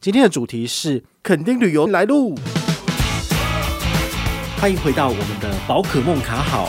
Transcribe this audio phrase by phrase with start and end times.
[0.00, 2.32] 今天的主题是垦丁旅游来路，
[4.60, 6.68] 欢迎回到我们的宝可梦卡好，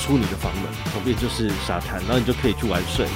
[0.00, 3.12] 出你的房门旁边就是沙滩，然后你就可以去玩水了。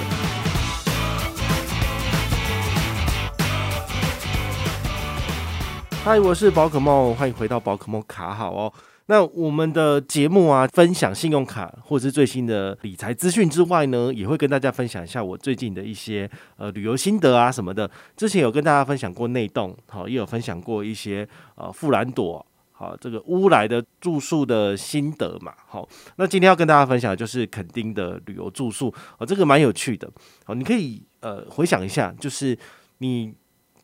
[6.05, 8.73] 嗨，我是宝可梦，欢迎回到宝可梦卡好哦。
[9.07, 17.89] 那我们的节目啊，分享信用卡或者是最新的理财资讯之外呢，也会跟大家分享一下我最近的一些呃旅游心得啊什么的。
[18.15, 25.53] 之前有跟大家分享过内洞，好，也有分享过一些呃富兰朵，好，这个乌来的住宿的心得嘛。
[25.67, 25.85] 好，
[26.15, 30.09] 那今天要跟大家分享就是垦丁的旅游住宿，哦，这个蛮有趣的。
[30.45, 32.57] 好，你可以呃回想一下，就是
[32.99, 33.33] 你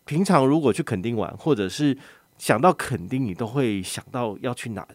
[0.06, 1.98] 平常如果去垦丁玩，或者是
[2.38, 4.88] 想到垦丁，你都会想到要去哪？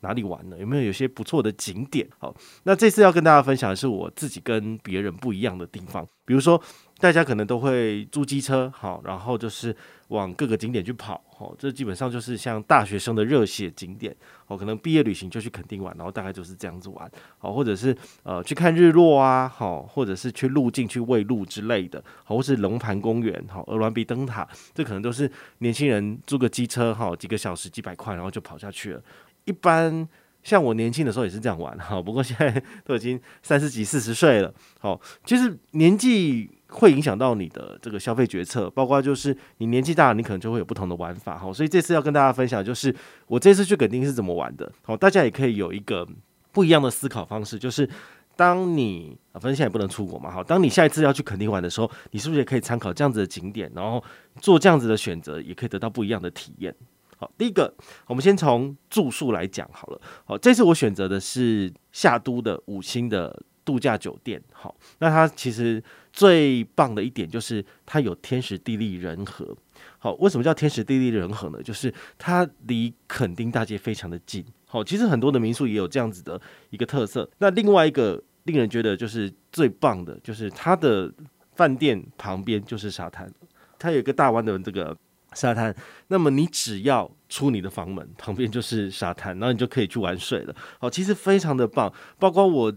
[0.00, 0.58] 哪里玩呢？
[0.58, 2.06] 有没有有些不错的景点？
[2.18, 6.06] 好，那这次要跟大家分享的是我自己跟别人不一样的地方。
[6.24, 6.60] 比如说，
[6.98, 9.74] 大家可能都会租机车，好，然后就是
[10.08, 14.14] 往各个景点去跑，好，这基本上就是像大学生的热血景点，
[14.46, 29.02] 哦，可能毕业旅行就去垦丁玩，然后大概就是这样子玩，好，或者是呃去看日落啊，好，或者是去路径去喂鹿之类的，好，或是龙盘公园，好，鹅銮鼻灯塔，这可能都是年轻人租个机车，好，几个小时几百块，然后就跑下去了。
[29.44, 30.08] 一般
[30.42, 34.52] 像我年轻的时候也是这样玩 哈，不过现在都已经三十几、四十岁了。
[34.78, 41.36] 好，其实年纪会影响到你的这个消费决策，包括就是你年纪大了，你可能就会有不同的玩法。
[41.36, 42.94] 好，所以这次要跟大家分享，就是
[43.26, 44.70] 我这次去垦丁是怎么玩的。
[44.82, 46.08] 好，大家也可以有一个
[46.52, 47.88] 不一样的思考方式，就是
[48.36, 50.30] 当你，反正现在也不能出国嘛。
[50.30, 54.02] 好，当你下一次要去垦丁玩的时候，你是不是也可以参考这样子的景点，然后
[54.40, 56.74] 做这样子的选择，也可以得到不一样的体验。
[57.20, 57.70] 好，第一个，
[58.06, 60.00] 我们先从住宿来讲好了。
[60.24, 64.42] 好，这次我选择的是夏都的五星的度假酒店。
[64.54, 69.54] 好，那它其实最棒的一点就是它有天时地利人和。
[69.98, 71.62] 好，为什么叫天时地利人和呢？
[71.62, 74.42] 就是它离垦丁大街非常的近。
[74.64, 77.30] 好，其实很多的民宿也有这样子的一个特色。
[77.36, 81.12] 那另外一个令人觉得就是最棒的，就是它的
[81.54, 83.30] 饭店旁边就是沙滩，
[83.78, 84.96] 它有一个大湾的这个。
[85.32, 85.74] 沙滩，
[86.08, 90.54] 那么你只要出你的房门，旁边就是沙滩，然后你就可以去玩水了。
[90.78, 91.92] 好，其实非常的棒。
[92.18, 92.72] 包括我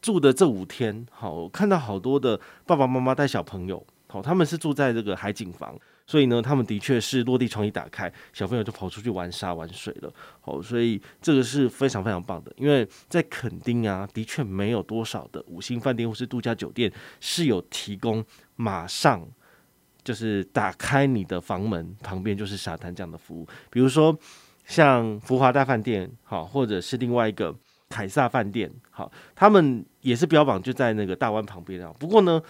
[0.00, 10.12] 住的这五天，好，我看到好多的爸爸妈妈带小朋友，好，他们是住在这个海景房，所以呢，他们的确是落地窗一打开，小朋友就跑出去玩沙玩水了。
[10.40, 12.52] 好，所以这个是非常非常棒的。
[12.56, 18.24] 因为在垦丁啊，的确没有多少的五星饭店或是度假酒店是有提供
[18.56, 19.24] 马上。
[20.04, 23.46] 就是打开你的房门，旁边就是沙滩这样的服务。
[23.70, 24.16] 比如说
[24.64, 27.54] 像福华大饭店，好，或者是另外一个
[27.88, 31.92] 凯撒饭店，好，他们也是标榜就在那个大湾旁边啊。
[31.98, 32.42] 不过呢，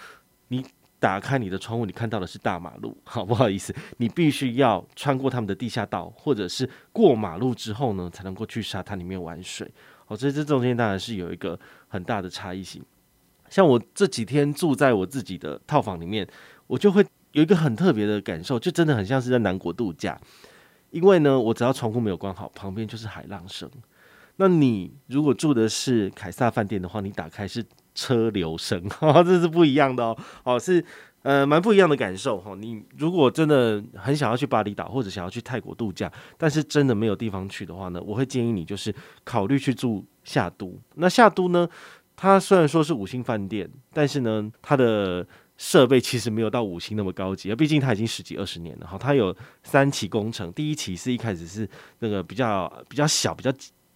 [0.48, 0.64] 你
[0.98, 9.70] 打开你的窗户，你看到的是大马路，好，不好意思，你必须要穿过他们的地下道，或者是过马路之后呢，才能够去沙滩里面玩水。
[10.06, 11.58] 好，所以这中间当然是有一个
[11.88, 12.82] 很大的差异性。
[13.48, 16.26] 像我这几天住在我自己的套房里面，
[16.66, 17.04] 我就会。
[17.32, 20.18] 有一个很特别的感受，就真的很像是在南国度假，
[20.90, 23.70] 因为呢，我只要窗户没有关好，旁边就是海浪声。
[24.36, 30.82] 那你如果住的是凯撒饭店的话，你打开是车流声，哈， 这是不一样的哦，哦，是
[31.22, 32.54] 呃蛮不一样的感受哈。
[32.54, 40.78] 你如果真的很想要去巴厘岛或者想要去泰国度假，但是真的没有地方去的话呢，我会建议你就是考虑去住夏都。
[40.94, 41.68] 那夏都呢，
[42.16, 45.24] 它虽然说是五星饭店，但是呢，它的
[45.62, 48.86] 设备其实没有到五星那么高级，毕竟它已经十几二十年了。
[48.86, 51.68] 好，它有三期工程，第一期是一开始是
[52.00, 53.52] 那个比较比较小、比较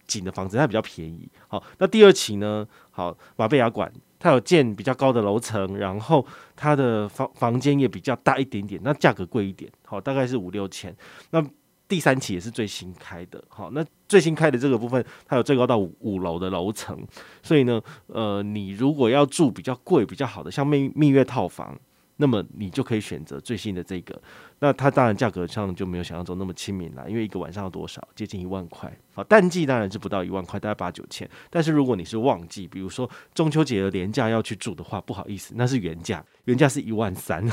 [0.07, 1.29] 紧的房子，它比较便宜。
[1.49, 2.65] 好，那第二期呢？
[2.89, 10.95] 好，马贝亚馆它有建比较高的楼层，然后它的房房间也比较大一点点，那价格贵一点，好，大概是五六千。
[11.31, 11.45] 那
[11.87, 16.97] 第三期也是最新开的，好，那最新开的这个部分，它有最高到五五楼的楼层，
[17.41, 21.77] 所以呢，呃，你如果要住比较贵、比较好的，像蜜蜜月套房。
[22.19, 24.19] 那么你就可以选择最新的这个，
[24.57, 28.01] 那它当然价格上就没有想象中那么亲民了，因为一个晚上要多少？
[28.15, 28.91] 接近一万块。
[29.13, 31.29] 好，淡季当然是不到一万块，大概八九千。
[31.51, 37.47] 但是如果你是旺季，比如说中秋节的连假要去住的话，不好意思，那是原价，原价是一万三。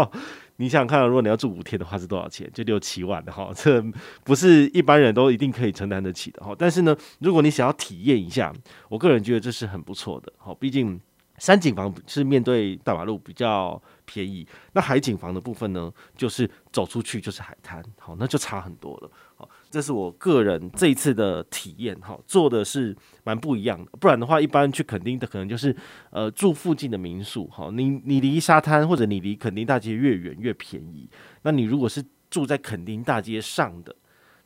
[0.60, 2.48] 你想看，如果你要住五天的话是多少钱？
[2.52, 3.82] 就六七万的哈，这
[4.22, 6.54] 不是一般人都一定可以承担得起的哈。
[6.58, 8.52] 但是呢，如果你想要体验一下，
[8.90, 10.30] 我个人觉得这是很不错的。
[10.36, 11.00] 哈，毕竟。
[11.40, 19.10] 山景房是面对大马路比较便宜，那海景房的部分呢，就是走出去就是海滩，好，那就差很多了。
[19.36, 22.94] 好，这是我个人这一次的体验，哈，做的是
[23.24, 23.90] 蛮不一样的。
[23.98, 25.74] 不然的话，一般去垦丁的可能就是
[26.10, 31.08] 呃住附近的民宿，好，你你离沙滩或者你离垦丁大街越远越便宜。
[31.40, 33.96] 那你如果是住在垦丁大街上的，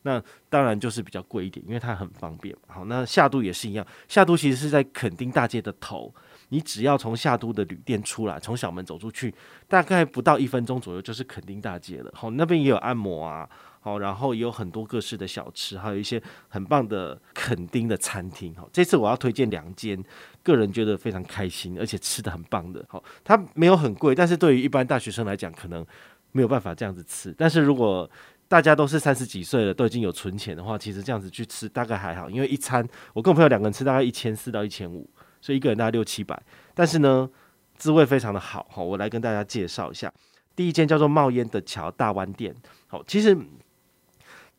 [0.03, 2.55] 那当然就是比较贵一点，因为它很方便。
[2.67, 6.13] 好，那夏都也是一样，夏都其实是在垦丁大街的头。
[6.49, 9.33] 你只要从夏都的旅店出来，从小门走出去，
[9.67, 12.11] 大概不到一分钟左右就是垦丁大街了。
[12.13, 13.49] 好，那边也有按摩啊，
[13.81, 18.53] 好，然后也有很多各式的小吃，还有一些很棒的垦丁的餐厅。
[18.55, 20.01] 好，这次我要推荐两间，
[20.43, 22.85] 个人觉得非常开心，而且吃得很棒的。
[22.87, 25.85] 好，它没有很贵，但是对于一般大学生来讲，可能
[26.31, 27.33] 没有办法这样子吃。
[27.37, 28.09] 但是如果
[28.47, 35.09] 大家都是三十几岁了，都已经有存钱的话，其实这样子去吃大概还好，因为一餐我跟我朋友两个人吃大概一千四到一千五。
[35.45, 36.41] 所以一个人大概六七百，
[36.73, 37.29] 但是呢，
[37.77, 38.65] 滋味非常的好。
[38.67, 40.11] 好，我来跟大家介绍一下。
[40.55, 42.55] 第一间叫做冒烟的桥大湾店。
[42.87, 43.37] 好，其实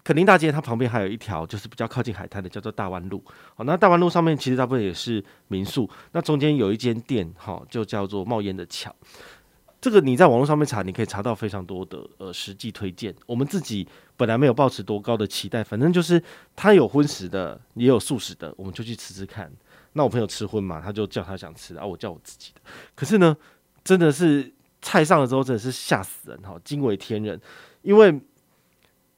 [0.05, 3.21] 垦丁大街它旁边还有一条就是比较靠近海滩的，叫做大湾路。
[3.57, 5.91] 好，那大湾路上面其实大部分也是民宿。
[6.13, 8.95] 那中间有一间店，哈，就叫做冒烟的桥。
[9.81, 13.13] 这个你在网络上面查，你可以查到非常多的呃实际推荐。
[13.27, 16.23] 我们自己本来没有抱持多高的期待，反正就是
[16.55, 19.51] 它有荤食的，也有素食的，我们就去吃吃看。
[19.97, 22.61] 那我朋友吃荤嘛，他就叫他想吃的，啊，我叫我自己的。
[22.95, 23.35] 可是呢，
[23.83, 24.53] 真的是
[24.83, 27.41] 菜上了之后，真的是吓死人哈，惊为天人。
[27.81, 28.21] 因为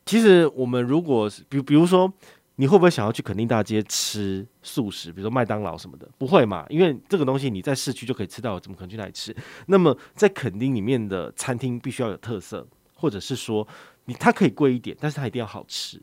[0.06, 2.10] 其实我们如果比比如说，
[2.54, 6.08] 你会不会想要去垦丁大街吃素食，比如说麦当劳什么的？
[6.16, 9.34] 不会嘛，因为这个东西你在市区就可以吃到，怎么可能去那里吃？
[9.66, 12.64] 那么在垦丁里面的餐厅必须要有特色，
[12.94, 13.66] 或者是说
[14.04, 16.00] 你它可以贵一点，但是它一定要好吃。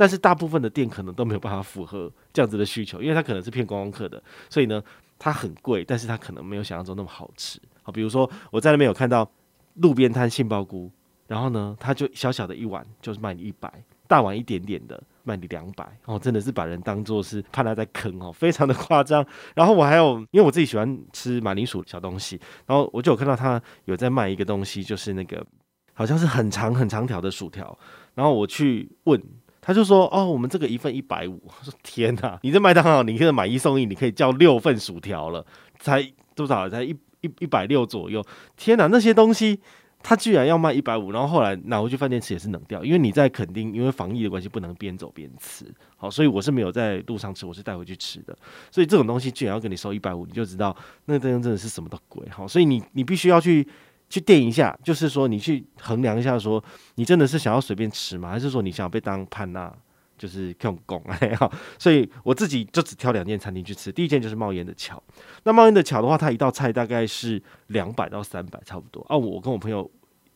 [0.00, 4.82] 但是大部分的店可能都没有办法符合这样子的需求，因为它可能是骗观光客的，所以呢，
[5.18, 7.60] 它很贵，但是它可能没有想象中那么好吃。
[7.82, 9.30] 好，比如说我在那边有看到
[9.74, 10.90] 路边摊杏鲍菇，
[11.26, 13.70] 然后呢，它就小小的一碗就是卖你一百，
[14.08, 19.22] 大碗一点点的卖你两百，哦，真的是把人当做是怕他在坑哦，非常的夸张。
[19.54, 25.46] 然后我还有，因为我自己喜欢吃马铃薯小东西，然后我就有看到他有在卖一个东西，就是那个
[25.92, 27.78] 好像是很长很长条的薯条，
[28.14, 29.22] 然后我去问。
[29.60, 31.40] 他就说：“哦，我们这个一份一百五。
[31.46, 32.38] ”我说：“天哪！
[32.42, 35.44] 你这麦当劳，你可以买一送一，你可以叫六份薯条了，
[35.78, 36.02] 才
[36.34, 36.68] 多少？
[36.68, 38.24] 才一一一百六左右。
[38.56, 38.86] 天哪！
[38.86, 39.60] 那些东西
[40.02, 45.66] 他居然要卖一百五，然后后来拿回去饭店吃也是冷掉，因为你在垦丁，因为防疫的关系不能边走边吃。
[45.96, 48.34] 好，所以我是没有在路上吃，我是带回去吃的。
[48.70, 50.74] 所以这种东西居然要跟你收一百五，你就知道
[51.04, 52.26] 那个真的是什么都贵。
[52.30, 53.66] 好，所以你你必须要去。”
[54.10, 56.62] 去掂一下，就是说你去衡量一下，说
[56.96, 58.28] 你真的是想要随便吃吗？
[58.28, 59.72] 还是说你想要被当潘娜，
[60.18, 61.48] 就是用拱哎哈？
[61.78, 63.92] 所以我自己就只挑两间餐厅去吃。
[63.92, 65.00] 第一间就是冒烟的桥，
[65.44, 69.16] 那冒烟的桥的话，它一道菜大概是两百到三百，差不多啊。
[69.16, 69.88] 我跟我朋友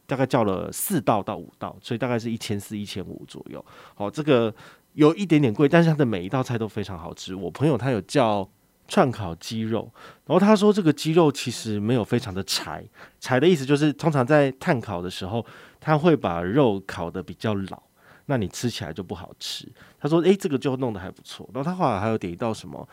[0.06, 3.62] 大概叫了四道到五道，所以大概是一千四、一千五左右。
[3.96, 4.54] 好，这个
[4.92, 7.34] 有一点点贵，但是它的每一道菜都非常好吃。
[7.34, 8.48] 我朋友他有叫。
[8.86, 9.90] 串烤鸡肉，
[10.26, 12.84] 然后他说这个鸡肉其实没有非常的柴，
[13.18, 15.44] 柴的意思就是通常在炭烤的时候，
[15.80, 17.82] 他会把肉烤得比较老，
[18.26, 19.66] 那你吃起来就不好吃。
[19.98, 21.48] 他说，诶，这个就弄得还不错。
[21.54, 22.86] 然后他后来还有点一道什么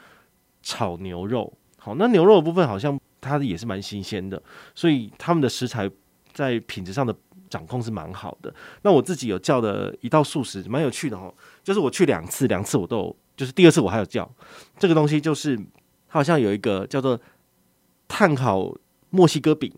[0.63, 4.41] 炒牛肉，好，那牛肉的部分好像它也是蛮新鲜的，
[4.73, 5.91] 所以他们的食材
[6.31, 7.13] 在品质上的
[7.49, 8.53] 掌控是蛮好的。
[8.83, 11.33] 那我自己有叫的一道素食，蛮有趣的哦，
[11.65, 14.29] 就是我去两次，两次我都有，就是第二次我还有叫
[14.79, 15.59] 这个东西，就是。
[16.11, 17.17] 它好像有一个叫做
[18.09, 18.75] 碳烤
[19.09, 19.73] 墨西哥饼，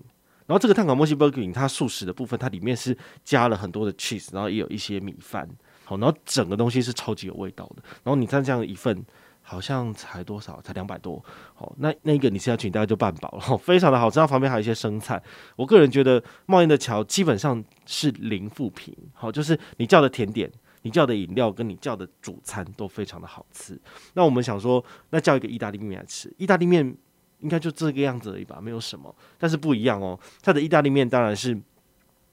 [0.47, 5.47] 然后这个碳烤墨西哥饼，它素食的部分，它里面是加了很多的 cheese，然后也有一些米饭，
[5.85, 7.83] 好，然后整个东西是超级有味道的。
[8.03, 9.05] 然后你看这样一份，
[9.43, 10.59] 好像才多少？
[10.61, 11.23] 才两百多。
[11.53, 14.17] 好，那那个你吃下去，你大概就半饱了，非常的好吃。
[14.17, 15.21] 然后旁边还有一些生菜。
[15.55, 20.51] 我个人觉得冒烟的桥基本上是零负评，好，就是你叫的甜点。
[20.83, 23.77] 你叫的饮料跟你叫的主餐都非常的好吃，
[24.13, 26.95] 那我们想说，那叫一个意大利面来吃，意大利面
[27.39, 30.17] 应该就这个样子而已吧，没有什么，但是不一样哦。
[30.41, 31.59] 它的意大利面当然是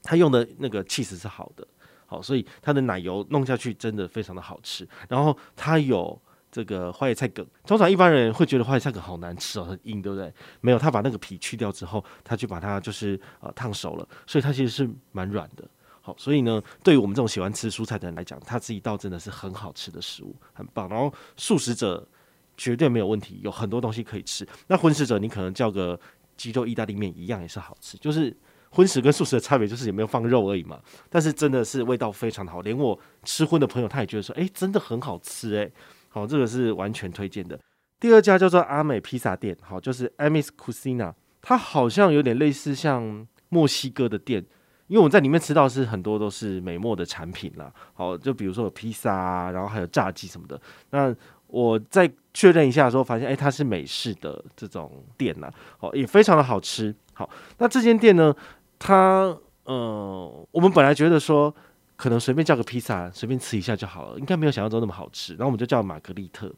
[0.03, 1.67] 它用的那个起司是好的，
[2.05, 4.87] 好，所以它的奶油弄下去真的非常的好吃。
[5.09, 10.33] 然后它有这个花椰菜梗，通常一般人会觉得花椰菜梗好难吃哦，很硬，对不对？
[10.59, 15.63] 没有，他把那个皮去掉之后，他就把它就是呃烫熟了，所以它其实是蛮软的。
[16.01, 20.89] 好，所以呢，对于我们这种喜欢吃蔬菜的人来讲，它是一道真的是很好吃的食物，很棒。
[20.89, 22.07] 然后素食者
[22.57, 24.47] 绝对没有问题，有很多东西可以吃。
[24.67, 25.99] 那荤食者，你可能叫个
[26.35, 28.35] 鸡肉意大利面一样也是好吃，就是
[28.71, 30.79] 荤食跟素食的差别就是有没有放肉而已嘛。
[31.09, 35.71] 但是真的是味道非常的好，连我吃荤的朋友他也觉得说，诶，真的很好吃诶。
[36.09, 37.59] 好，这个是完全推荐的。
[37.99, 44.43] 第二家叫做阿美披萨店，好，就是 Ami's Cucina，它好像有点类似像墨西哥的店，
[44.91, 50.59] 因为我在里面吃到是很多都是美墨的产品啦，好，就比如说有披萨啊，然后还有炸鸡什么的。
[50.89, 51.15] 那
[51.47, 56.93] 我再确认一下的时候，发现哎，它是美式的这种店呐，好，也非常的好吃。
[57.13, 57.29] 好，
[57.59, 58.35] 那这间店呢，
[58.77, 59.33] 它
[59.63, 61.55] 呃，我们本来觉得说。
[61.97, 65.33] 可能随便叫个披萨，随便吃一下就好了，应该没有想象中那么好吃。
[65.33, 66.51] 然后我们就叫玛格丽特，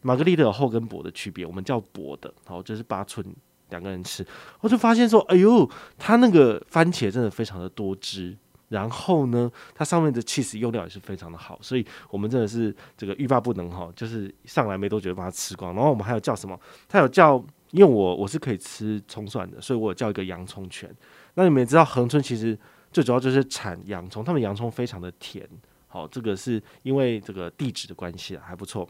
[0.00, 3.22] 玛格丽特有厚跟薄的区别，我们叫薄的，好，就是八寸
[3.70, 4.26] 两个人吃。
[4.60, 5.68] 我就发现说，哎呦，
[5.98, 8.36] 它那个番茄真的非常的多汁，
[8.68, 15.74] 然后呢，它上面的 cheese 用料也是非常的好，所以我们真的是这个欲罢不能哈，就是上来没多久就把它吃光。
[15.74, 16.58] 然后我们还有叫什么？
[16.88, 17.36] 它有叫，
[17.70, 20.88] 因为我我是可以吃葱蒜的，所以我有叫一个洋葱圈。
[21.34, 22.58] 那你们也知道恒春其实。
[22.92, 25.46] 最主要就是产洋葱，他们洋葱非常的甜，
[25.86, 28.88] 好，这个是因为这个地址的关系啊，还不错。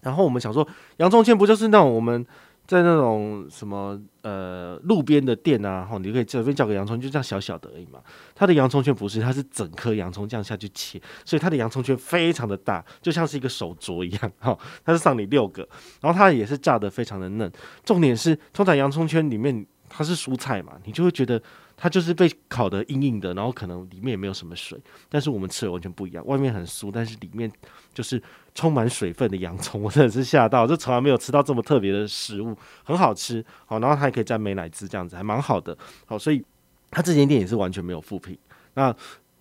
[0.00, 2.24] 然后我们想说，洋葱圈不就是那种我们
[2.68, 7.98] 在那种什么呃路边的店啊，哈，你就可以随便叫个洋葱，就这样小小的而已嘛。
[8.34, 15.66] 它的洋葱圈不是，它是整颗洋葱这样下去切，所以它的洋葱圈非常的大，就像是一个手镯一样，哈，它是上你六个，
[16.02, 17.50] 然后它也是炸的非常的嫩。
[17.84, 21.42] 重点是，通常洋葱圈里面它是蔬菜嘛，你就会觉得。
[21.80, 24.76] 它就是被烤得硬硬的，然后可能里面也没有什么水，
[25.08, 27.50] 但是我们吃的完全不一样，外面很酥，但是里面
[27.94, 28.20] 就是
[28.52, 36.44] 充满水分的洋葱，我真的是吓到，就从来没有吃到这么特别的食物，很好吃，好，然后它也可以蘸美乃滋这样子，还蛮好的，好，所以
[36.90, 38.36] 它这间店也是完全没有副品。
[38.74, 38.92] 那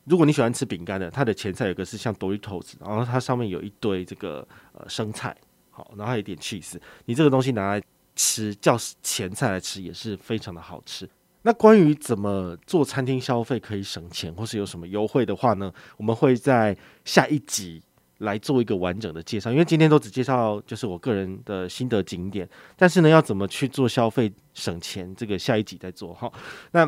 [0.06, 5.36] 如果你喜欢吃饼干的，它的前菜有个是像 Doritos，然后它上面有一堆这个呃生菜，
[5.72, 7.82] 好，然后还有一点 cheese，你这个东西拿来
[8.16, 11.10] 吃，叫前菜来吃也是非常的好吃。
[11.48, 15.72] 那关于怎么做餐厅消费可以省钱，或是有什么优惠的话呢？
[15.96, 16.76] 我们会在
[17.06, 17.82] 下一集
[18.18, 19.50] 来做一个完整的介绍。
[19.50, 26.30] 因为今天都只介绍就是我个人的心得景点，但是呢，要怎么去做消费省钱，这个下一集再做哈。
[26.72, 26.86] 那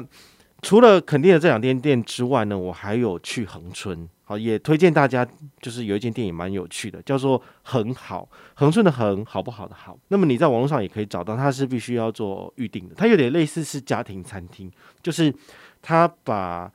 [0.62, 4.08] 除了垦丁的这两间店之外呢，我还有去恒春。
[4.24, 5.28] 好，也推荐大家，
[5.60, 9.98] 就是有一间店也蛮有趣的，叫做恒好，恒春的恒，好不好的好。
[10.10, 12.94] 那么你在网络上也可以找到，它是必须要做预定的。
[12.94, 15.34] 它有点类似是家庭餐厅，就是
[15.82, 16.72] 它把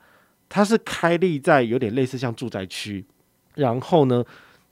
[0.49, 3.05] 它是开立在有点类似像住宅区，
[3.55, 4.25] 然后呢，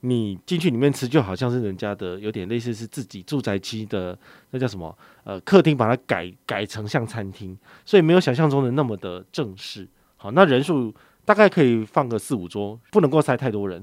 [0.03, 4.17] 你进去里面吃就好像是人家的，有点类似是自己住宅区的
[4.51, 9.87] 那叫什么呃客厅，把它改改成像餐厅，所以没有想象中的那么的正式。
[10.15, 10.93] 好，那人数。
[11.25, 13.81] 大概可以放个四五桌，不能够塞太多人。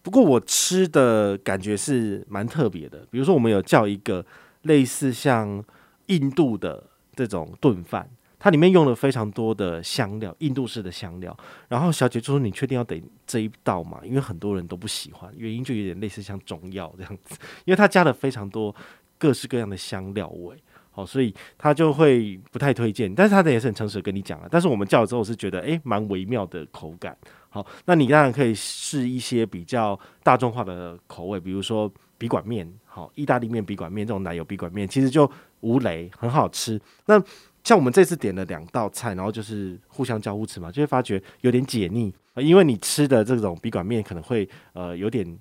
[0.00, 4.24] 不过我吃的感觉是蛮特别的，比如说我们有叫一个
[4.62, 5.62] 类似像
[6.06, 6.82] 印度的
[7.14, 8.08] 这种炖饭，
[8.38, 11.36] 它里面用了非常多的香料，印度式的香料。
[11.68, 18.74] 然后小姐就说：“你确定要点这一道吗？”因为很多人都不喜欢，原因就有点类似像中药这样子，因为它加了非常多
[19.18, 20.56] 各式各样的香料味。
[20.94, 24.48] 哦，所以他就会不太推荐，但是他的也是很诚实的跟你讲了。
[24.50, 27.16] 但是我们叫了之后是觉得，诶，蛮微妙的口感。
[27.50, 35.30] 好，那你当然可以试一些比较大众化的口味，比如说笔管面，好，意大利面笔管面这种奶油笔管面，其实就
[35.60, 36.80] 无雷，很好吃。
[37.06, 37.22] 那
[37.68, 45.38] 像我们这次点了两道菜，然后就是互相交互吃嘛，就会发觉有点解腻，因为你吃的这种笔管面可能会呃有点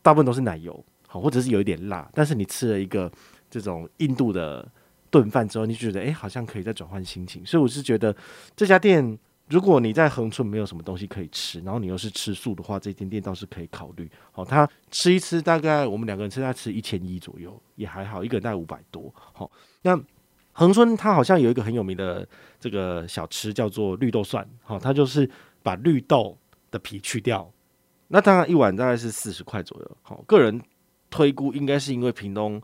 [0.00, 3.10] 大部分都是奶油，好，或者是有一点辣，但是你吃了一个
[3.50, 4.64] 这种印度的。
[5.10, 8.12] 炖饭之后，你就觉得哎、好像可以再转换心情，所以我是觉得
[8.56, 9.16] 这家店，
[9.48, 14.10] 如果你在横村没有什么东西可以吃，然后你又是吃素的话，这间店倒是可以考虑。
[14.32, 19.08] 好，他吃一吃，大概我们两个人吃，大概吃一千一左右，也还好，一个人大概五百多。
[19.14, 19.48] 好，
[19.82, 19.96] 那
[20.54, 22.26] 恒春它好像有一个很有名的
[22.58, 25.28] 这个小吃叫做绿豆蒜，好，它就是
[25.62, 26.38] 把绿豆
[26.70, 27.52] 的皮去掉，
[28.08, 29.96] 那当然一碗大概是四十块左右。
[30.00, 30.60] 好，个人
[31.10, 32.62] 推估应该是因为屏东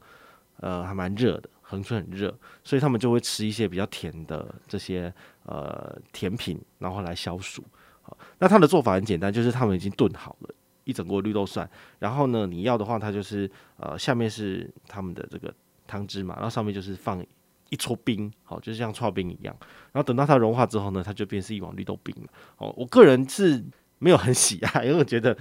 [0.56, 1.50] 呃还蛮热的。
[1.70, 7.62] 恒春很热，所以他们就会吃一些比较甜的这些呃甜品，然后来消暑。
[8.02, 10.50] 好，那它的做法很简单，就是他们已经炖好了
[10.82, 11.70] 一整锅绿豆蒜，
[12.00, 15.54] 然后呢，你要的话，它就是呃下面是他们的这个
[15.86, 17.24] 汤汁嘛，然后上面就是放
[17.70, 19.56] 一撮冰，好，就是像剉冰一样。
[19.92, 22.28] 然后等到它融化之后呢，它就变成一碗绿豆冰了。
[22.58, 23.64] 哦，我个人是
[23.98, 25.34] 没有很喜爱， 因为我觉得。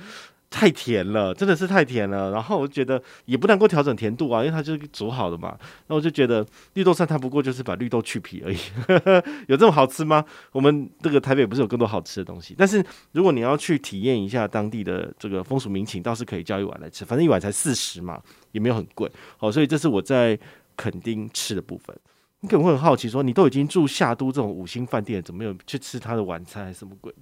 [0.51, 2.31] 太甜了，真的是太甜了。
[2.31, 5.55] 然后我觉得也不能够调整甜度啊，因为它就是煮好的嘛。
[5.85, 6.43] 那我就觉得
[6.73, 8.57] 绿豆蒜它不过就是把绿豆去皮而已，
[9.47, 10.25] 有这么好吃吗？
[10.51, 12.55] 我们这个台北不是有更多好吃的东西？
[12.57, 18.19] 但是如果你要去体验一下当地的这个风俗民情，倒是可以叫一碗来吃，反正一碗才四十嘛，
[18.51, 19.07] 也没有很贵。
[19.37, 20.35] 好，所以这是我在
[20.75, 21.95] 垦丁吃的部分。
[22.41, 27.19] 你可能会很好奇说，你都已经住夏都这种五星饭店，怎么有去吃他的晚餐还是什么鬼的？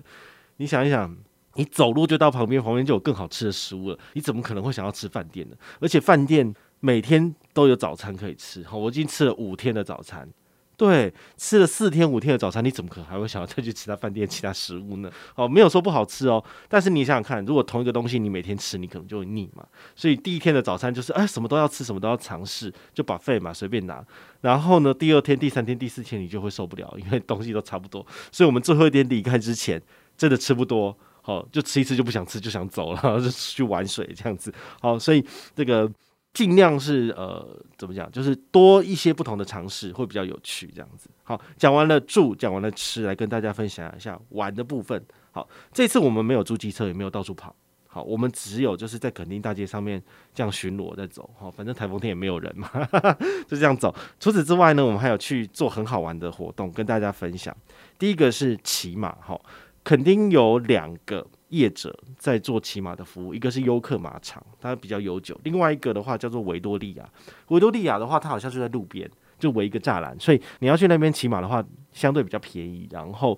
[0.58, 1.16] 你想一想。
[1.60, 3.98] 你走路就到旁边，旁边就有更好吃的食物了。
[4.14, 5.56] 你怎么可能会想要吃饭店呢？
[5.80, 8.62] 而且饭店每天都有早餐可以吃。
[8.62, 10.30] 好，我已经吃了五天的早餐。
[10.78, 15.10] 对，吃了四天五天的早餐，你怎么可能还会想要再去其他饭店其他食物呢？
[15.34, 19.66] 哦，没有说不好吃哦，但是你想想看，如果同一个东西你每天吃，你可能就会腻嘛。
[19.96, 24.06] 所以第一天的早餐就是哎，什么都要吃，什么都要尝试，就把费嘛，随便拿。
[24.42, 28.06] 然后呢，第二天、第三天、第四天你就会受不了，因为东西都差不多。
[28.32, 29.82] 所以我们最后一天离开之前，
[30.16, 34.54] 真的吃不多，好，就吃一次就不想吃，就想走了， 就去玩水这样子。
[34.80, 35.92] 好，所以这个。
[36.34, 37.44] 尽量是呃，
[37.78, 41.10] 怎么讲，就是多一些不同的尝试会比较有趣，这样子。
[41.24, 45.04] 好，讲完了住，讲完了吃，来跟大家分享一下玩的部分。
[45.32, 47.56] 好，这次我们没有租机车，也没有到处跑。
[47.88, 50.00] 好，我们只有就是在垦丁大街上面
[50.32, 51.28] 这样巡逻在走。
[51.40, 52.70] 好，反正台风天也没有人嘛，
[53.48, 53.96] 就这样走。
[54.20, 57.56] 除此之外呢，我们还有去做很好玩的活动，跟大家分享。
[57.98, 59.44] 第一个是骑马，好，
[59.84, 61.26] 垦丁有两个。
[61.50, 67.10] 业者在做骑马的服务，一个是优客马场，它比较悠久；另外一个的话叫做维多利亚。
[67.48, 71.64] 维多利亚的话，它好像是在路边，就围一个栅栏，所以你要去那边骑马的话，
[71.94, 73.38] 相对比较便宜，然后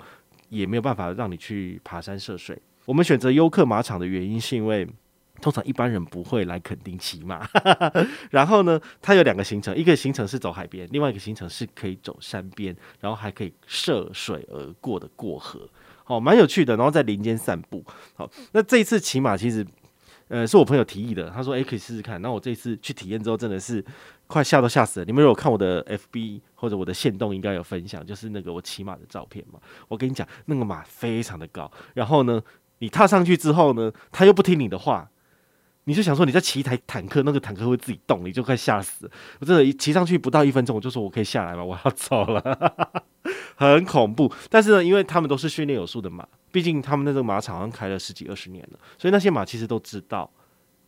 [0.49, 2.59] 也没有办法让你去爬山涉水。
[2.85, 4.87] 我们选择优客马场的原因，是因为
[5.39, 7.47] 通常一般人不会来垦丁骑马。
[8.31, 15.69] 然后呢，它有两个行程，一个行程是走海边，另外一个行程是可以走山边，然后还可以涉水而过的过河。
[16.09, 17.85] 哦，蛮有趣的，然后在林间散步。
[18.15, 19.63] 好，那这一次骑马其实，
[20.27, 21.29] 呃，是我朋友提议的。
[21.29, 23.85] 他说：“诶，可以试试看。”那我这一次去体验之后，真的是
[24.25, 25.05] 快吓都吓死了。
[25.05, 29.59] 你们如果看我的 FB 或者我的线动，应该有分享，就是那个我骑马的照片嘛。
[29.87, 32.41] 我跟你讲，那个马非常的高，然后呢，
[32.79, 35.09] 你踏上去之后呢，他又不听你的话。
[35.89, 39.09] 你就想说你在骑一台坦克，那个坦克会自己动，你就快吓死。
[39.39, 41.63] 我真的骑上去不到一分钟，我就说我可以下来吗？
[41.63, 43.03] 我要走了，
[43.57, 44.31] 很恐怖。
[44.51, 50.29] 但是呢，因为他们都是训练有素的马，毕竟他们那个马场好像开了十几二十年了，所以那些马其实都知道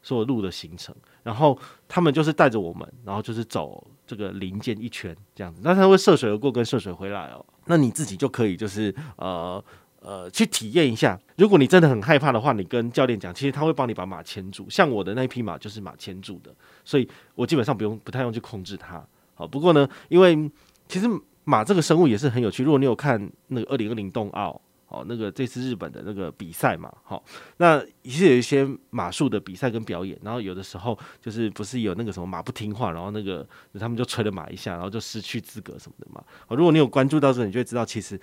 [0.03, 0.95] 所有路的行程。
[1.23, 5.61] 然后他们就是带着我们，然后就是走这个林间一圈这样子。
[5.63, 7.43] 那他会涉水而过跟涉水回来哦。
[7.65, 9.63] 那你自己就可以就是呃。
[10.01, 11.19] 呃，去体验一下。
[11.37, 14.67] 如果你真的很害怕的话，你跟教练讲，其实他会帮你把马牵住。
[14.67, 16.51] 像我的那匹马就是马牵住的，
[16.83, 19.05] 所以我基本上不用不太用去控制它。
[19.35, 20.49] 好，不过呢，因为
[20.87, 21.07] 其实
[21.43, 22.63] 马这个生物也是很有趣。
[22.63, 27.23] 如果你有看那个二零二零冬奥，哦，那个这次日本的那个比赛嘛，好，
[27.57, 30.17] 那也是有一些马术的比赛跟表演。
[30.23, 33.47] 然后有的时候就是不是有那个什么马不听话，然后那个
[33.79, 36.23] 他们就吹了马一下，然后就失去资格什么的嘛。
[36.47, 38.19] 好，如果你有关注到这，你就会知道其实。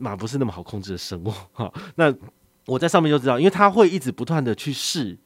[0.00, 2.12] 马不是那么好控制的生物哈，那
[2.66, 5.18] 我在上面就知道，因为它会一直不断的去试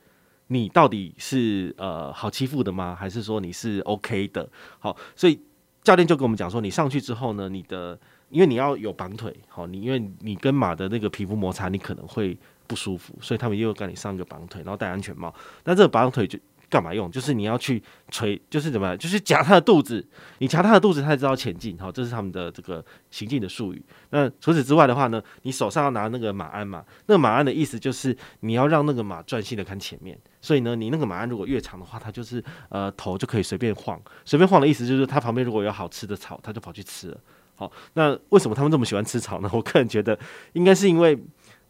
[0.48, 2.94] 你到底是呃好欺负的吗？
[2.94, 4.48] 还是说你是 OK 的？
[4.78, 5.40] 好，所以
[5.82, 15.32] 教练就跟我们讲说，你上去之后呢，你的因为你要有绑腿，好，你因为你跟马的那个皮肤摩擦，你可能会不舒服，所以他们又给你上一个绑腿，然后戴安全帽，
[15.64, 16.38] 那这个绑腿就。
[16.74, 17.08] 干嘛用？
[17.08, 18.96] 就是你要去捶，就是怎么？
[18.96, 20.04] 就是夹他的肚子，
[20.38, 21.78] 你夹他的肚子，他才知道前进。
[21.78, 23.80] 好，这是他们的这个行进的术语。
[24.10, 26.84] 那除此之外的话呢，你手上要拿那个马鞍嘛？
[27.06, 30.18] 那个马鞍的意思就是你要让那个马专心的看前面。
[30.40, 37.20] 所以呢，你那个马鞍如果越长的话，它就是呃头就可以随便晃，随便晃的意思就是它旁边如果有好吃的草，它就跑去吃了。
[37.54, 39.48] 好，那为什么他们这么喜欢吃草呢？
[39.54, 40.18] 我个人觉得
[40.54, 41.16] 应该是因为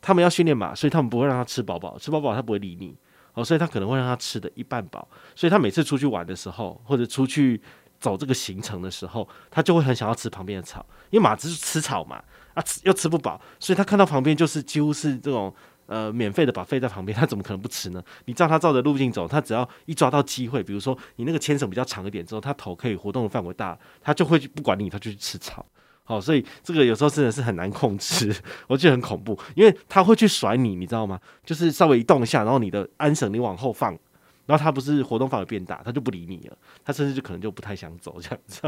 [0.00, 2.96] 他们要训练马，所以他们不会让它吃饱饱，吃饱饱它不会理你。
[3.34, 7.60] 哦，所以他可能会让他吃的一半饱，所以他每次出去玩的时候，或者出去
[8.00, 12.22] 走这个行程的时候，他就会很想要吃旁边的草，因为马只是吃草嘛，
[12.54, 15.52] 啊吃又吃不饱，所以他看到旁边就是几乎是这种
[15.86, 18.02] 呃免费的 buffet 在旁边，他怎么可能不吃呢？
[18.26, 25.64] 你照他照着路径走，他只要一抓到机会，比如说你那个牵绳比较长一点之后，他头可以活动的范围大，他就会不管你，他就去吃草。
[26.06, 28.34] 好，所以这个有时候真的是很难控制，
[28.66, 31.18] 我觉得很恐怖，因为他会去甩你，你知道吗？
[31.44, 33.98] 就是稍微一动一下，然后你的安绳你往后放，
[34.44, 38.60] 然后他不是活动范围变大，他就不理你了，他甚至就可能就不太想走这样子。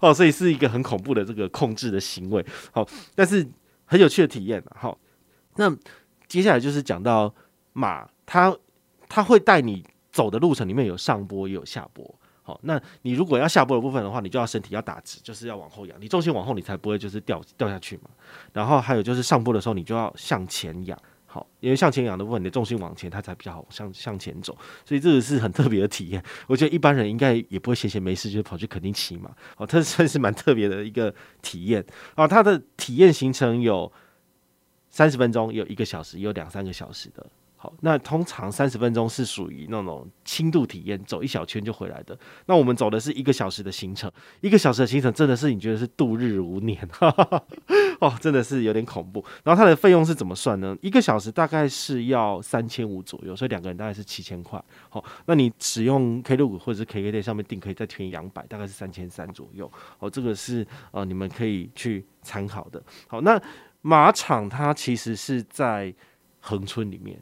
[0.00, 2.44] 哦，所以是一个很恐怖的这个控制的行为。
[2.70, 3.46] 好，但是
[3.86, 4.62] 很有趣的体验。
[4.74, 4.98] 好，
[5.56, 5.74] 那
[6.28, 7.34] 接下来就是讲到
[7.72, 8.54] 马，它
[9.08, 12.14] 它会带你走的路程里面有上坡也有下坡。
[12.46, 18.02] 好，那你如果要下坡的部分的话，你就要身体要打直，就是要往后仰，你重心往后，你才不会就是掉掉下去嘛。
[18.52, 24.56] 然后还有就是上坡的时候，你就要向前仰，好，因为向前仰的部分，你的重心往前，它才比较好向向前走。
[24.84, 26.22] 所以这个是很特别的体验。
[26.46, 31.84] 我觉得一般人应该也不会闲闲没事就跑去肯定骑马，哦，它算是蛮特别的一个体验。
[32.14, 33.92] 哦，它的体验行程有
[34.88, 37.26] 三十分钟，有一个小时，有两三个小时的。
[37.58, 42.16] 好，那通常三十分钟是属于那种轻度体验，走一小圈就回来的。
[42.44, 44.10] 那我们走的是一个小时的行程，
[44.42, 47.42] 一个小时的行程真的是你觉得是度日如年，哈哈哈。
[47.98, 49.24] 哦，真的是有点恐怖。
[49.42, 50.76] 然后它的费用是怎么算呢？
[50.82, 54.62] 一个小时大概是要三千五左右，所以两个人大概是七千块。
[54.90, 59.72] 好，那你使用 Klook 或者是 KKday 上面订，可以再添两百，大概是三千三左右。
[59.98, 62.82] 哦，这个是呃你们可以去参考的。
[63.08, 63.40] 好，那
[63.80, 65.94] 马场它其实是在
[66.40, 67.18] 恒春里面。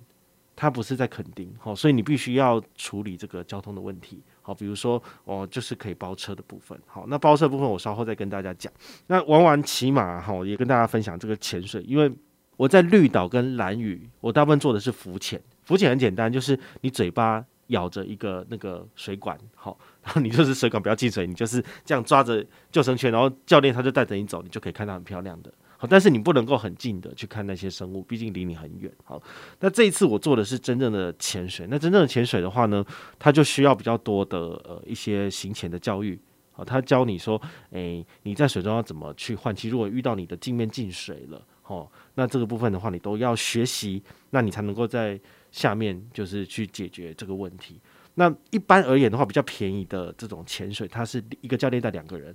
[0.57, 8.73] 它不是在垦丁，好，所以你必须要处理这个交通的问题，好，比如说哦，就是可以包车的部分，好，那包车部分我稍后再跟大家讲。
[9.09, 12.11] 那玩完骑马，哈，也跟大家分享这个潜水，因为
[12.57, 25.53] 我在绿岛跟兰屿，我大部分做的是浮潜，浮潜很简单，就是你嘴巴咬着一个那个水管，好，然后你就是水管不要进水，你就是这样抓着救生圈，然后教练他就带着你走，你就可以看到很漂亮的。
[25.89, 28.93] 但是你不能够很近的去看那些生物，毕竟离你很远。
[29.05, 29.23] 好，
[29.61, 31.67] 那这一次我做的是真正的潜水。
[31.71, 32.85] 那真正的潜水的话呢，
[33.19, 36.19] 它就需要比较多的呃一些行前的教育。
[36.57, 39.69] 好，他教你说，诶、你在水中要怎么去换气？
[39.69, 45.21] 如果遇到你的镜面进水了，哦，那这个部分的话你都要学习，那你才能够在
[45.51, 47.81] 下面就是去解决这个问题。
[48.15, 52.33] 那一般而言的话，比较便宜的这种潜水，它是一个教练带两个人。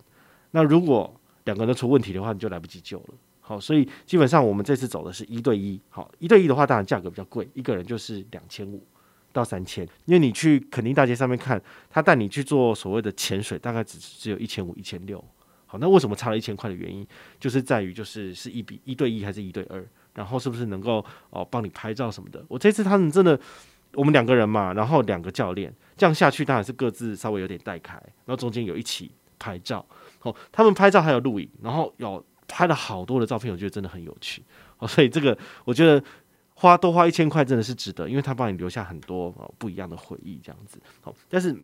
[0.52, 3.14] 那如果两个人都出问题的话，你就来不及救了。
[3.50, 5.82] 好，所以基本上我们这次走的是一对一。
[5.90, 8.86] 好，一对一的话，当然价格比较贵，一个人就是两千五
[9.34, 9.84] 到三千。
[10.06, 11.60] 因为你去垦丁大街上面看，
[11.90, 15.18] 他带你去做所谓的潜水，大概只只有一千五、一千六。
[15.66, 17.04] 好，那为什么差了一千块的原因，
[17.40, 19.84] 就是在于就是是一比一对一还是一对二，
[20.14, 22.46] 然后是不是能够哦帮你拍照什么的。
[22.48, 23.40] 我这次他们真的，
[23.96, 29.10] 我们两个人嘛，然后两个教练这样下去，当然是各自稍微有点带开，然后中间有一起
[29.40, 29.84] 拍照。
[30.20, 32.24] 好，他们拍照还有录影，然后有。
[32.50, 34.44] 拍了好多的照片，我觉得真的很有趣
[34.80, 36.04] 哦，所以这个我觉得
[36.56, 40.78] 花多花一千块真的是值得，因为他帮你留下很多不一样的回忆这样子。
[41.00, 41.62] 好，但是因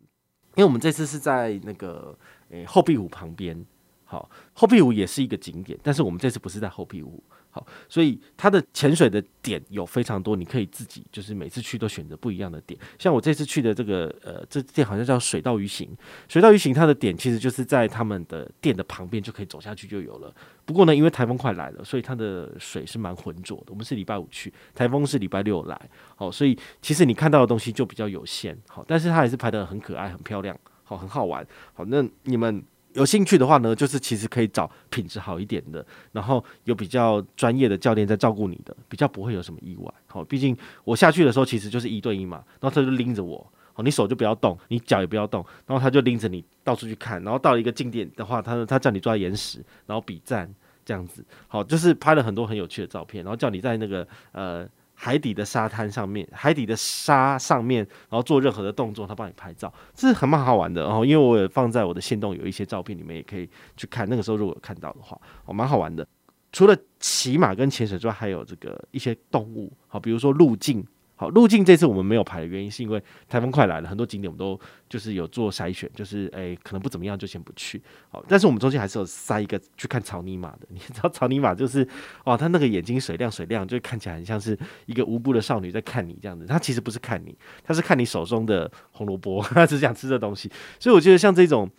[0.58, 2.18] 为我们这次是在那个
[2.50, 3.66] 诶后壁湖旁边，
[4.06, 7.22] 好，后壁湖也是一个景点，但是我们这次不是在后壁湖。
[7.56, 12.78] 好，所以它的潜水的点有非常多，你可以自己就是每次去都选择不一样的点。
[13.00, 15.90] 像我这次去的这个呃，这店好像叫水道鱼行，
[16.28, 20.36] 水道鱼行它的点其实就是在他们的店的旁边就可以走下去就有了。
[20.66, 23.68] 不过呢，因为台风快来了，所以它的水是蛮浑浊的。
[23.70, 28.58] 我们是礼拜五去，台风是礼拜六来，好，所以其实你看到的东西就比较有限。
[28.68, 31.48] 好，但是它还是拍得很可爱、很漂亮，好，很好玩。
[31.74, 32.62] 好，那你们。
[32.96, 39.94] 有兴趣的话呢，就是其实可以找品质好一点的，然后有比较专业的教练在照顾你的，比较不会有什么意外。
[40.08, 50.52] 好，毕竟我下去的时候其实就是一对一嘛，然后他就拎着我，好，你手就不要动，你脚也不要动，然后他就拎着你到处去看，然后到了一个景点的话，他他叫你抓岩石，然后比赞
[50.84, 54.68] 这样子，好，就是拍了很多很有趣的照片，然后叫你在那个呃。
[54.96, 60.84] 海底的沙滩上面，海底的沙上面，然后做任何的动作，他帮你拍照，这是很蛮好玩的。
[60.84, 64.08] 然后，因为我也放在我的线动有一些照片，你们也可以去看。
[64.10, 66.08] 那个时候如果看到的话，哦，蛮好玩的。
[66.52, 70.86] 除了骑马跟潜水之外，还有这个一些动物，好，比如说路径。
[71.18, 77.82] 好，路径这次我们没有排的原因，是因为台风快来了，很多景点我们都就是有做筛选，就是诶、可能不怎么样就先不去。
[78.10, 80.68] 好，但是我们中间还是有塞一个去看草泥马的。
[80.68, 81.88] 你知道草泥马就是
[82.26, 86.46] 哦，他那个眼睛水亮水亮，就看起来很像是一个无辜的少女在看你这样子。
[86.46, 90.52] 他其实不是看你，他是看你手中的红萝卜，他只想吃这东西。
[90.80, 91.70] 所以我觉得像这种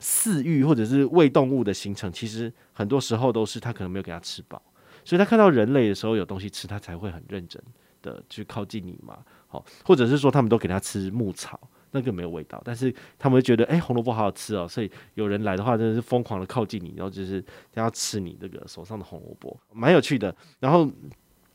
[0.00, 4.62] 饲育或者是喂动物的行程，其实很多时候都是他可能没有给他吃饱，
[5.04, 7.60] 所以他看到人类的时候有东西吃，他才会很认真
[8.04, 11.58] 的去靠近你嘛，好，或者是说他们都给他吃牧草，
[11.92, 20.34] 那个没有味道，但是他们会觉得哎、红萝卜好好吃哦，所以有人来的话真的是疯狂的靠近你，然后就是要吃你这个手上的红萝卜，蛮有趣的。
[20.60, 20.88] 然后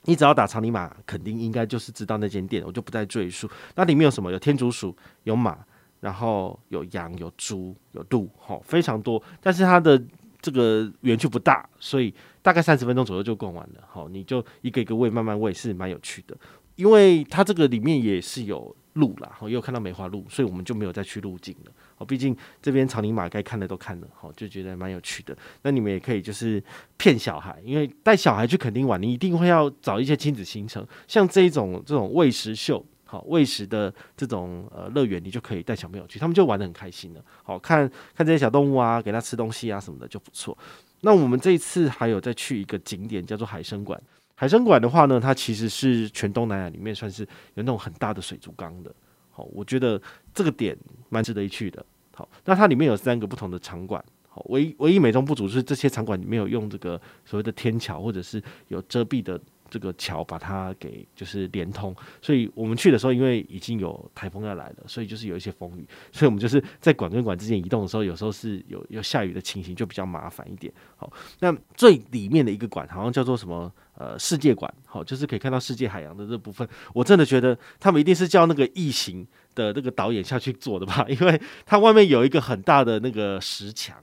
[0.06, 3.48] 你只要打草泥马，肯定应该就是知道那间店，我就不再赘述。
[3.76, 4.32] 那里面有什么？
[4.32, 5.58] 有天竺鼠，有马，
[6.00, 9.22] 然后有羊，有猪，有鹿，好，非常多。
[9.42, 10.02] 但是它的
[10.42, 12.14] 这个园区不大，所以。
[12.42, 16.36] 大概三十分钟左右就逛完了，好，你就一个一个喂，慢慢喂，是蛮有趣的。
[16.78, 21.72] 因为它这个里面也是有鹿啦，也有看到梅花鹿，所以我们就没有再去路径了。
[21.98, 25.38] 哦，毕竟这边草泥马该看的都看了，好，就觉得蛮有趣的。
[25.64, 26.64] 那你们也可以就是
[26.96, 37.26] 骗小孩，因为带小孩去垦丁玩，你一定会要找一些亲子行程，像这种这种喂食秀，好喂食的这种呃乐园，你就可以带小朋友去，他们就玩得很开心了。
[37.42, 40.56] 好，看看这些小动物啊，给他吃东西啊什么的就不错。
[41.02, 44.00] 那我们这一次还有再去一个景点，叫做海生馆。
[44.36, 47.24] 海生馆的话呢，它其实是全东南亚里面算是
[47.56, 48.94] 有那种很大的水族缸的。
[49.32, 50.00] 好，我觉得
[50.32, 50.78] 这个点
[51.10, 51.84] 蛮值得一去的。
[52.14, 54.04] 好，那它里面有三个不同的场馆。
[54.28, 70.74] 好，唯一唯一美中不足是这些场馆里面有用这个所谓的天桥或者是有遮蔽的这个桥把它给就是连通，所以我们去的时候，因为已经有台风要来了，所以就是有一些风雨，所以我们就是在馆跟馆之间移动的时候，有时候是有有下雨的情形，就比较麻烦一点。
[70.98, 83.96] 好，那最里面的一个馆好像叫做什么呃世界馆，好，就是可以看到世界海洋的这部分，我真的觉得他们一定是叫那个异形的那个导演下去做的吧，因为它外面有一个很大的那个石墙。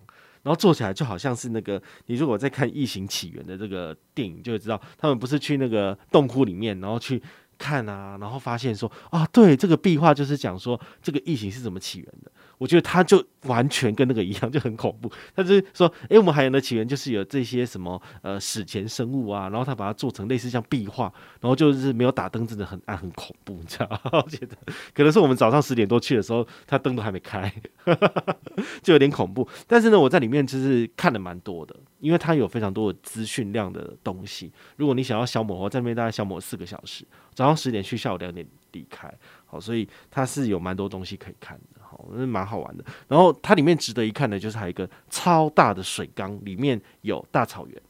[0.46, 7.20] 然后做起来就好像是那个，你如果在看《异形起源》的这个电影，就会知道他们不是去那个洞窟里面，然后去
[7.58, 12.30] 看啊，然后发现说啊，对，这个壁画就是讲说这个异形是怎么起源的。
[12.58, 15.10] 我觉得他就完全跟那个一样，就很恐怖。
[15.36, 24.00] 他就是说，诶，我们海洋的起源就是有这些什么呃史前生物啊，然后他把它做成类似像壁画，然后就是没有打灯，真的很暗很恐怖，你知道吗？
[24.24, 24.56] 我觉得
[24.94, 27.52] 可能是我们早上十点多去的时候，他灯都还没开，
[28.82, 29.46] 就有点恐怖。
[29.66, 34.50] 但是呢，我在里面就是看了蛮多的，因为它有非常多的资讯量的东西。
[34.76, 39.12] 如果你想要消磨，我在那边大概消磨四个小时，早上十点去，下午两点离开。
[39.44, 41.80] 好，所以它是有蛮多东西可以看的。
[42.16, 47.82] 是蛮好玩的，然后它里面值得一看的，就是还有一个超大的水缸，里面有大草原。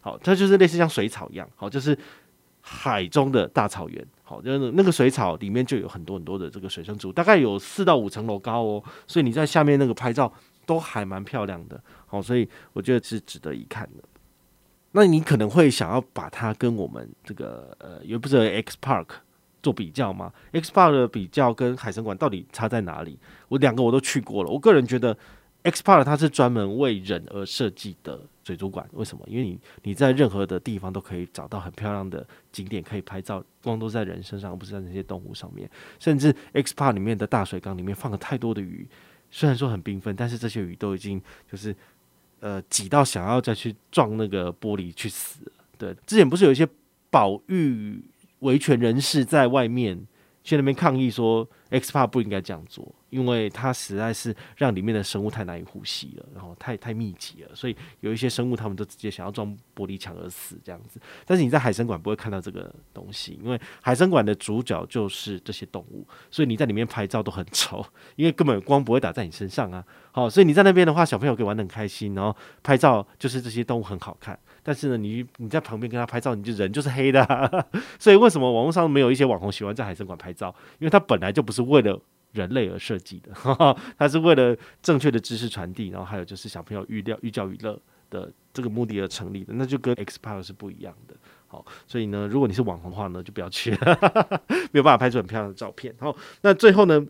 [0.00, 1.98] 好，它就是类似像水草一样，好，就是
[2.60, 4.06] 海中的大草原。
[4.22, 10.32] 好，就是那个水草里面就有很多很多的这个水生植物，大概有四到五层楼高哦，所以你在下面那个拍照
[10.66, 11.82] 都还蛮漂亮的。
[12.06, 14.04] 好，所以我觉得是值得一看的。
[14.92, 19.06] 那你可能会想要把它跟我们这个呃，也不是 X Park。
[19.62, 23.18] 做比较吗？X Park 的比较跟海神馆到底差在哪里？
[23.48, 24.50] 我两个我都去过了。
[24.50, 25.16] 我个人觉得
[25.62, 28.88] X Park 它是专门为人而设计的水族馆。
[28.92, 29.24] 为什么？
[29.26, 35.68] 因为你你在任何的地方都可以找到很漂亮的景点可以拍照，光都在人身上，而不是在那些动物上面。
[35.98, 38.88] 甚至 X Park 里面的大水缸里面放了太多的鱼，
[39.30, 41.74] 虽然说很缤纷，但是这些鱼都已经就是
[42.40, 45.52] 呃挤到想要再去撞那个玻璃去死了。
[45.76, 46.66] 对，之前不是有一些
[47.10, 48.00] 保育
[48.40, 50.06] 维权人士在外面
[50.42, 52.94] 去那边抗议说 X p a 不应该这样做。
[53.10, 61.00] 因为它实在是让里面的生物太难以呼吸了，然后太太密集了，所以有一些生物他们都直接想要撞玻璃墙而死这样子。
[61.24, 67.82] 但是你在海参馆不会看到这个东西，因为海参馆的主角就是这些动物，所以你在里面拍照都很丑，
[68.16, 69.82] 因为根本光不会打在你身上啊。
[70.12, 74.38] 好，所以你在那边的话，小朋友可以玩得很开心，然后拍照就是这些动物很好看。
[74.62, 77.24] 但是呢，你你在旁边跟他拍照，你就人就是黑的。
[77.98, 80.54] 所以为什么网络上没有一些网红喜欢在海参馆拍照？
[80.78, 82.00] 因为他本来就不是是为了。
[82.32, 87.76] 人类而设计的，哈哈，它是为了正确的知识传递，然后还有就是小朋友寓教寓教于乐
[88.10, 91.16] 的这个目的而成立的，那就跟 X Park 是不一样的。
[91.46, 95.92] 好，所以呢，如果你是网红的话呢，就不要去，哈哈哈，没有办法拍出很漂亮的照片。
[95.98, 97.02] 好，那最后呢，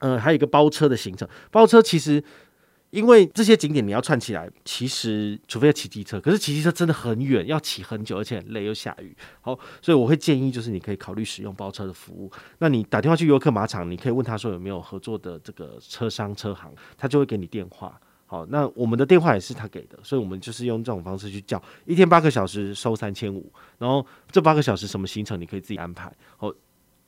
[0.00, 2.22] 呃，还有一个包车的行程，包车其实。
[2.90, 9.14] 因为这些景点你要串起来，其实除非要骑机车，可是骑机车真的很远，要骑很久，而且很累，又下雨。
[9.42, 12.30] 好，所以我会建议就是你可以考虑使用包车的服务。
[12.58, 18.00] 那你打电话去游客马场，你可以问他说有没有合作的这个车商车行，他就会给你电话。
[18.24, 26.10] 好，那我们的电话也是他给的，所以我们就是用这种方式去叫，一天八个小时收三千五，然后这八个小时什么行程你可以自己安排。
[26.36, 26.50] 好。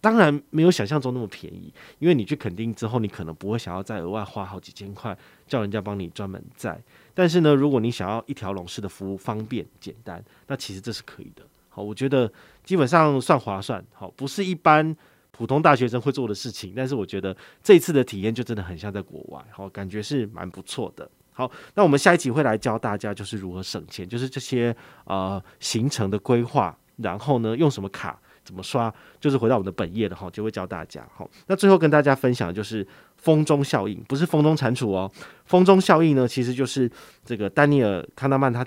[0.01, 6.81] 当然没有想象中那么便宜，因为你去垦丁之后，你可能不会想要再额外花好几千块叫人家帮你专门载。
[7.13, 11.43] 但是呢，如果你想要一条龙式的服务，方便简单，那其实这是可以的。
[11.69, 12.33] 好，我觉得
[12.65, 13.85] 基本上算划算。
[13.93, 14.97] 好，不是一般
[15.33, 19.45] 普通大学生会做的事情，但是我觉得这次的体验就真的很像在国外。
[19.51, 21.09] 好，感觉是蛮不错的。
[21.33, 28.19] 好，那我们下一集会来教大家就是如何省钱，就是这些呃行程的规划，然后呢用什么卡。
[28.51, 28.93] 怎么刷？
[29.21, 31.09] 就是回到我们的本页的哈，就会教大家。
[31.15, 32.85] 好，那最后跟大家分享的就是
[33.17, 35.09] 风中效应，不是风中蟾蜍哦。
[35.45, 36.91] 风中效应呢，其实就是
[37.25, 38.67] 这个丹尼尔·康纳曼他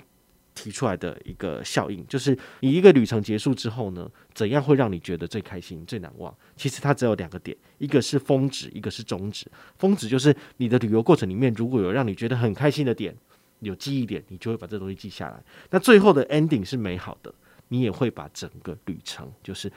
[0.54, 6.34] 提出来的一个效应，就是你一个旅程结束之后呢，怎样会让你觉得最开心、最难忘？
[6.56, 9.46] 其实它只有两个点，一个是峰值，一个是终值。
[9.76, 13.14] 峰值就是你的旅游过程里面如果有让你觉得很开心的点，
[13.60, 15.42] 有记忆点，你就会把这东西记下来。
[15.70, 17.34] 那最后的 ending 是美好的。
[17.74, 19.70] 你也会把整个旅程就是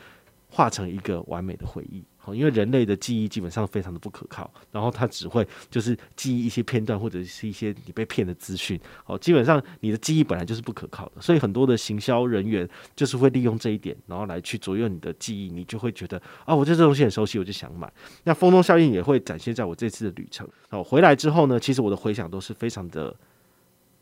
[0.49, 17.91] 画成一个完美的回忆，好，因为人类的记忆基本上非常的不可靠，然后它只会就是记忆一些片段或者是一些你被骗的资讯，好，基本上你的记忆本来就是不可靠的，所以很多的行销人员就是会利用这一点，然后来去左右你的记忆，你就会觉得啊，我对这东西很熟悉，我就想买。
[18.23, 23.13] 那风中效应也会展现在我这次的旅程，好，回来之后呢，其实我的回想都是非常的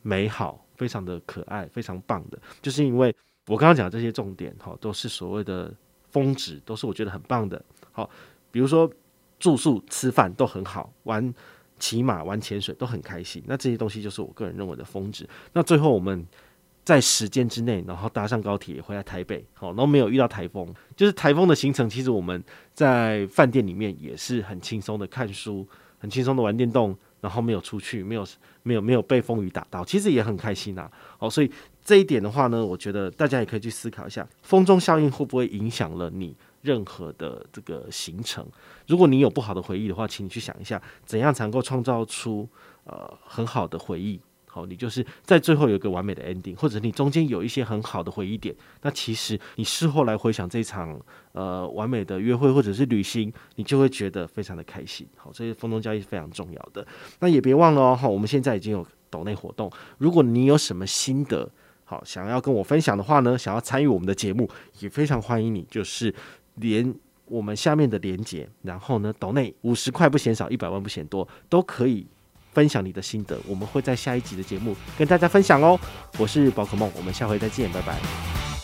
[0.03, 3.15] 美好，非常的可爱，非常棒的，就是因为。
[3.47, 5.71] 我刚刚讲这些重点，哈，都是所谓的
[6.11, 7.61] 峰值，都是我觉得很棒的。
[7.91, 8.09] 好，
[8.51, 8.89] 比如说
[9.39, 11.33] 住宿、吃饭都很好，玩
[11.77, 13.43] 骑马、玩潜水都很开心。
[13.45, 15.27] 那这些东西就是我个人认为的峰值。
[15.53, 16.25] 那最后我们
[16.83, 25.67] 在时间之内，然后搭上高铁回来台北，好，然后没有遇到台风，就是台风的行程，其实我们在饭店里面也是很轻松的看书，
[25.99, 28.25] 很轻松的玩电动，然后没有出去，没有
[28.63, 30.89] 没有没有被风雨打到，其实也很开心呐。
[31.17, 31.51] 好，所以
[31.85, 38.43] 这一点的话呢，我觉得大家也可以去思考一下，风中效应会不会影响了你任何的这个行程？
[38.87, 42.49] 如果你有不好的回忆的话，请你去想一下，怎样才能够创造出
[42.85, 44.19] 呃很好的回忆。
[44.47, 50.99] 好，你就是在最后有一个完美的 ending，或者你中间有一些很好的回忆点，那其实你事后来回想这场
[51.33, 55.05] 呃完美的约会或者是旅行，你就会觉得非常的开心。
[55.17, 56.87] 好，这些风中交易是非常重要的。
[57.19, 59.69] 那也别忘了哦，好，我们现在已经有抖内活动，
[59.99, 61.51] 如果你有什么心得，
[61.85, 66.13] 好想要跟我分享的话呢，想要参与我们的节目，也非常欢迎你，就是
[66.55, 66.93] 连
[67.27, 72.05] 我们下面的连接，然后呢岛内五十块不嫌少，一百万不嫌多，都可以。
[72.55, 75.77] 分享你的心得，我们会在下一集的节目跟大家分享哦。
[76.17, 78.54] 我是宝可梦，我们下回再见，拜拜。